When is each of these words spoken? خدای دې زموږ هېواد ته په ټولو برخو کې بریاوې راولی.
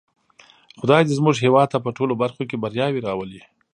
خدای 0.79 1.01
دې 1.05 1.13
زموږ 1.19 1.35
هېواد 1.45 1.67
ته 1.73 1.77
په 1.85 1.89
ټولو 1.97 2.13
برخو 2.21 2.41
کې 2.49 2.61
بریاوې 2.63 3.01
راولی. 3.07 3.41